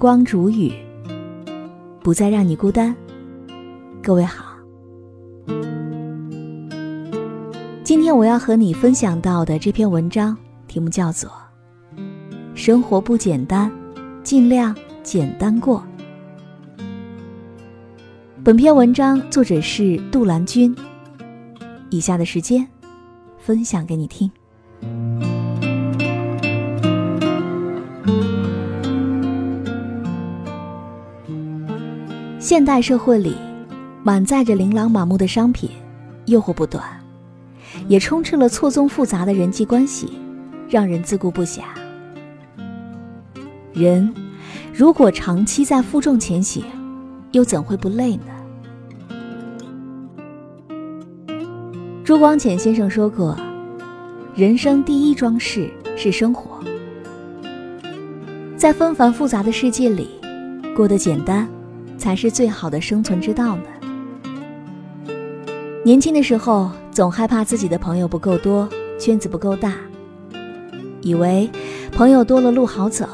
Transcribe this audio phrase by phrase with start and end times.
[0.00, 0.72] 光煮雨，
[2.02, 2.96] 不再让你孤单。
[4.02, 4.56] 各位好，
[7.84, 10.34] 今天我要和你分享到的这篇文章
[10.66, 11.30] 题目叫做
[12.54, 13.70] 《生活不简单，
[14.22, 15.84] 尽量简单过》。
[18.42, 20.74] 本篇文章作者是杜兰君。
[21.90, 22.66] 以下的时间，
[23.36, 24.30] 分享给你听。
[32.50, 33.36] 现代社会里，
[34.02, 35.70] 满载着琳琅满目的商品，
[36.26, 36.82] 诱惑不断，
[37.86, 40.14] 也充斥了错综复杂的人际关系，
[40.68, 41.60] 让人自顾不暇。
[43.72, 44.12] 人
[44.74, 46.64] 如果长期在负重前行，
[47.30, 48.24] 又怎会不累呢？
[52.02, 53.38] 朱光潜先生说过
[54.34, 56.58] ：“人生第一桩事是生活，
[58.56, 60.08] 在纷繁复杂的世界里，
[60.74, 61.48] 过得简单。”
[62.00, 63.62] 才是最好的生存之道呢。
[65.84, 69.74] 年轻的时候，总害怕自己的朋友不够多，圈子不够大，
[71.02, 71.48] 以为
[71.92, 73.06] 朋友多了路好走，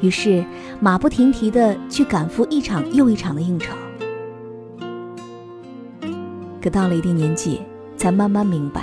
[0.00, 0.44] 于是
[0.80, 3.72] 马不停蹄的去赶赴一场又一场的应酬。
[6.62, 7.60] 可到了一定年纪，
[7.96, 8.82] 才慢慢明白，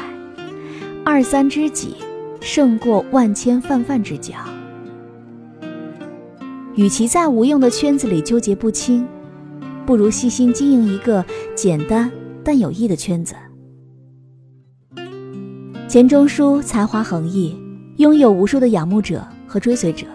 [1.04, 1.98] 二三知己
[2.42, 4.34] 胜过万千泛泛之交。
[6.78, 9.06] 与其在无用的圈子里纠结不清，
[9.84, 11.26] 不如细心经营一个
[11.56, 12.10] 简单
[12.44, 13.36] 但有益的圈子。
[15.88, 17.58] 钱钟书才华横溢，
[17.96, 20.06] 拥有无数的仰慕者和追随者。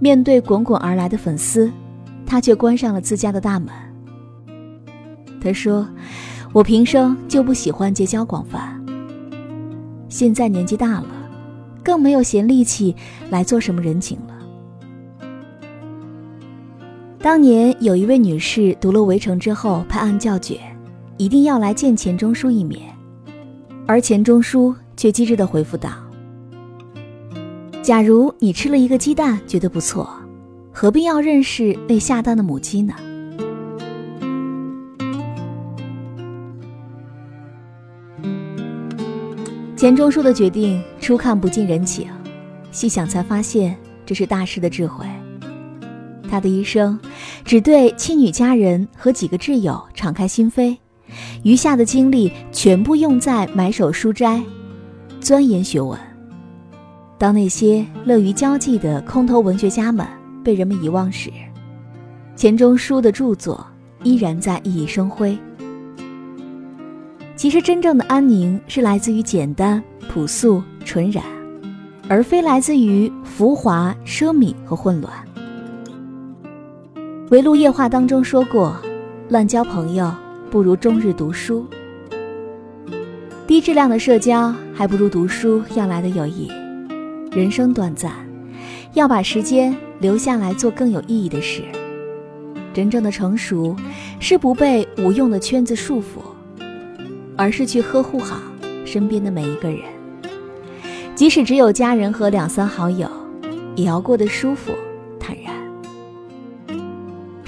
[0.00, 1.70] 面对滚滚而来的粉丝，
[2.24, 3.68] 他却关上了自家的大门。
[5.38, 5.86] 他说
[6.54, 8.82] ：“我平生就不喜欢结交广泛，
[10.08, 11.08] 现在年纪大了，
[11.82, 12.96] 更没有闲力气
[13.28, 14.33] 来做什么人情了。”
[17.24, 20.60] 当年有一位女士读了《围城》之后拍案叫绝，
[21.16, 22.82] 一定要来见钱钟书一面，
[23.86, 25.88] 而钱钟书却机智地回复道
[27.80, 30.06] ：“假如你吃了一个鸡蛋觉得不错，
[30.70, 32.92] 何必要认识那下蛋的母鸡呢？”
[39.74, 42.06] 钱钟书的决定初看不近人情，
[42.70, 43.74] 细想才发现
[44.04, 45.06] 这是大师的智慧。
[46.26, 46.98] 他的一生，
[47.44, 50.76] 只对妻女家人和几个挚友敞开心扉，
[51.42, 54.42] 余下的精力全部用在买手书斋，
[55.20, 55.98] 钻研学问。
[57.18, 60.06] 当那些乐于交际的空头文学家们
[60.42, 61.30] 被人们遗忘时，
[62.34, 63.64] 钱钟书的著作
[64.02, 65.38] 依然在熠熠生辉。
[67.36, 71.22] 其实，真正的安宁是来自于简单、朴素、纯然，
[72.08, 75.12] 而非来自于浮华、奢靡和混乱。
[77.34, 78.76] 《围炉夜话》当中说过
[79.28, 80.14] ：“乱交朋友
[80.52, 81.66] 不如终日读书。
[83.44, 86.48] 低质量的社交还不如读书要来的有益。
[87.32, 88.12] 人生短暂，
[88.92, 91.64] 要把时间留下来做更有意义的事。
[92.72, 93.74] 真正的成熟，
[94.20, 96.22] 是不被无用的圈子束缚，
[97.36, 98.40] 而是去呵护好
[98.84, 99.80] 身边的每一个人。
[101.16, 103.08] 即使只有家人和两三好友，
[103.74, 104.70] 也要过得舒服。”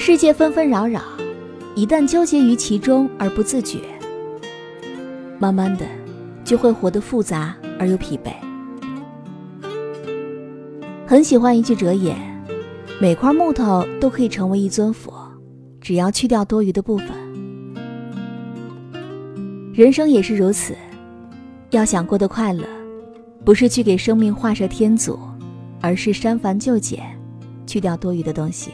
[0.07, 1.03] 世界纷纷扰扰，
[1.75, 3.81] 一旦纠结于其中而不自觉，
[5.37, 5.85] 慢慢的
[6.45, 8.31] 就会活得复杂而又疲惫。
[11.09, 12.17] 很喜欢一句哲言：
[13.01, 15.13] 每块木头都可以成为一尊佛，
[15.81, 17.09] 只要去掉多余的部分。
[19.75, 20.73] 人生也是如此，
[21.71, 22.65] 要想过得快乐，
[23.45, 25.19] 不是去给生命画蛇添足，
[25.81, 27.03] 而是删繁就简，
[27.67, 28.71] 去掉多余的东西。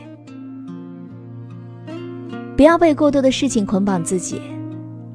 [2.56, 4.40] 不要被过多的事情捆绑自己，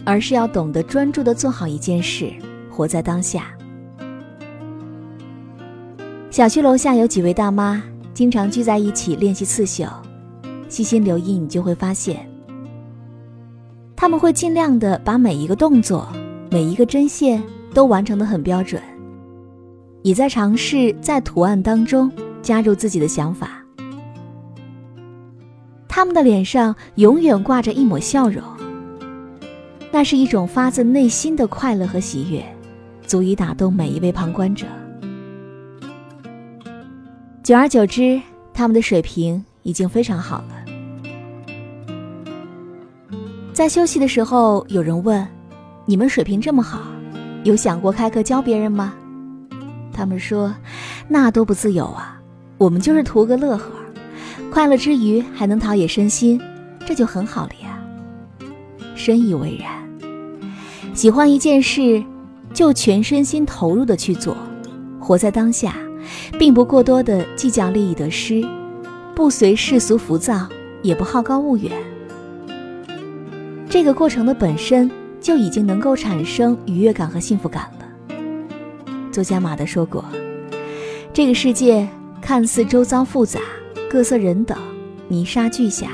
[0.03, 2.31] 而是要懂得专注的做好一件事，
[2.69, 3.45] 活在当下。
[6.29, 7.81] 小区楼下有几位大妈，
[8.13, 9.85] 经常聚在一起练习刺绣。
[10.67, 12.27] 细心留意，你就会发现，
[13.95, 16.07] 他们会尽量的把每一个动作、
[16.51, 17.41] 每一个针线
[17.73, 18.81] 都完成的很标准，
[20.01, 22.11] 也在尝试在图案当中
[22.41, 23.56] 加入自己的想法。
[25.97, 28.43] 他们的脸上永远挂着一抹笑容，
[29.91, 32.45] 那是一种发自内心的快乐和喜悦，
[33.07, 34.67] 足以打动每一位旁观者。
[37.41, 38.21] 久而久之，
[38.53, 40.63] 他们的水平已经非常好了。
[43.51, 45.27] 在休息的时候，有人问
[45.87, 46.79] ：“你们水平这么好，
[47.43, 48.93] 有想过开课教别人吗？”
[49.91, 50.53] 他们说
[51.09, 52.21] ：“那多不自由啊！
[52.59, 53.71] 我们就是图个乐呵，
[54.51, 56.41] 快乐之余还能陶冶身心，
[56.85, 57.79] 这就很好了呀。
[58.95, 59.71] 深以为然。
[60.93, 62.03] 喜欢一件事，
[62.53, 64.35] 就全身心投入的去做，
[64.99, 65.75] 活在当下，
[66.39, 68.43] 并不过多的计较利益得失，
[69.15, 70.47] 不随世俗浮躁，
[70.81, 71.71] 也不好高骛远。
[73.69, 74.89] 这个过程的本身
[75.21, 78.15] 就已经能够产生愉悦感和幸福感了。
[79.11, 80.03] 作家马德说过
[81.13, 81.87] ：“这个世界。”
[82.19, 83.39] 看似周遭复杂，
[83.89, 84.57] 各色人等，
[85.07, 85.91] 泥沙俱下，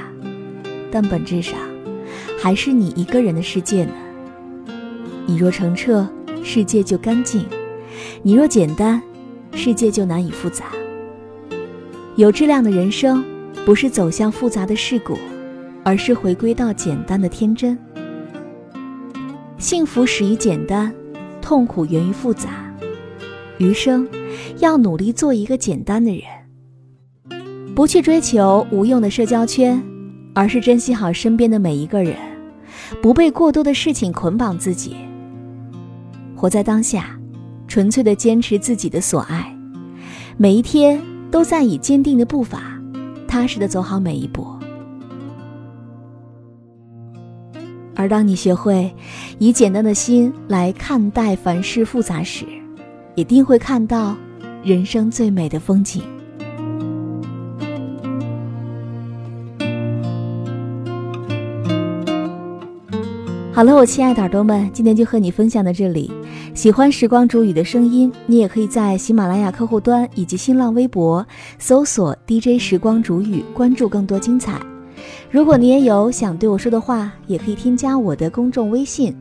[0.91, 1.59] 但本质上
[2.39, 3.93] 还是你一个人的世界呢。
[5.27, 6.07] 你若澄澈，
[6.43, 7.43] 世界就干净；
[8.23, 8.99] 你若简单，
[9.53, 10.65] 世界就难以复杂。
[12.15, 13.23] 有质量的人生，
[13.63, 15.17] 不是走向复杂的世故，
[15.83, 17.77] 而是回归到简单的天真。
[19.59, 20.93] 幸福始于简单，
[21.41, 22.49] 痛苦源于复杂。
[23.59, 24.07] 余生。
[24.59, 26.23] 要努力做一个简单的人，
[27.75, 29.81] 不去追求无用的社交圈，
[30.33, 32.15] 而是珍惜好身边的每一个人，
[33.01, 34.95] 不被过多的事情捆绑自己，
[36.35, 37.17] 活在当下，
[37.67, 39.57] 纯粹的坚持自己的所爱，
[40.37, 42.79] 每一天都在以坚定的步伐，
[43.27, 44.45] 踏实的走好每一步。
[47.95, 48.93] 而当你学会
[49.39, 52.45] 以简单的心来看待凡事复杂时，
[53.15, 54.15] 一定会看到。
[54.63, 56.01] 人生最美的风景。
[63.53, 66.11] 好了，我亲爱的耳朵们，今天就和你分享到这里。
[66.55, 71.23] 喜欢时光煮雨的声音，你也可以在喜马拉雅客户端以及新浪微博
[71.59, 74.59] 搜索 DJ 时光煮雨，关注更多精彩。
[75.29, 79.15] 如果你也有想对我说的话，也可以添加我的公众微信，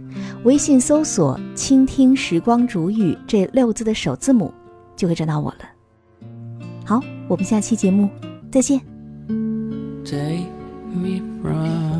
[0.44, 4.50] 微信搜索“倾听时光煮雨”这六字的首字母。
[4.96, 5.58] 就会找到我了。
[6.86, 8.08] 好，我们下期节目
[8.50, 8.80] 再见。
[10.04, 10.46] Take
[10.94, 11.91] me from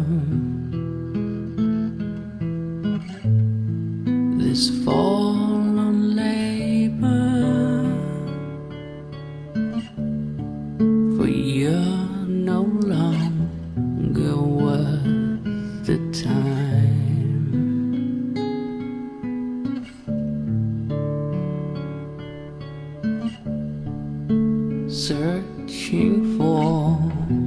[25.02, 27.41] searching for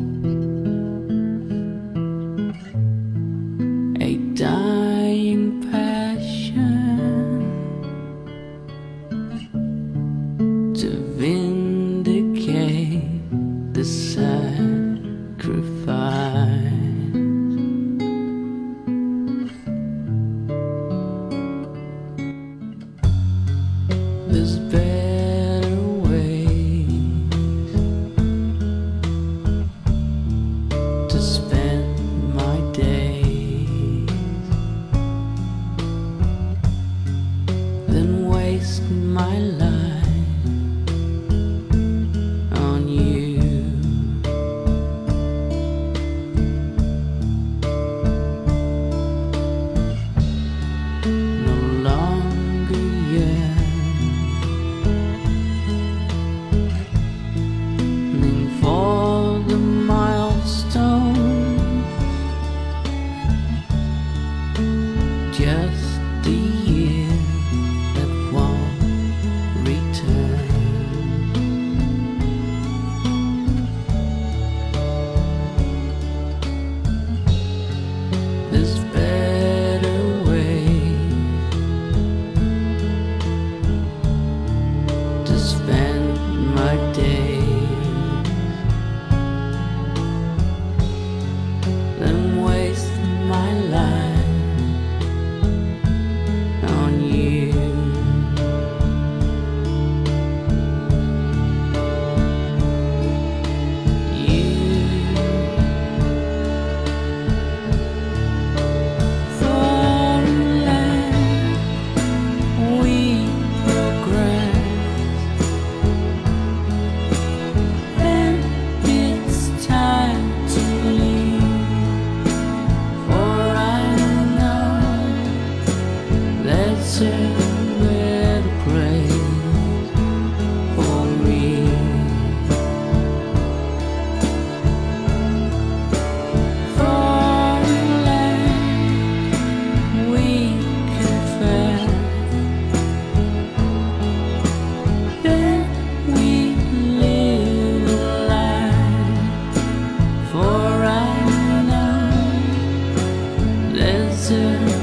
[154.32, 154.75] answer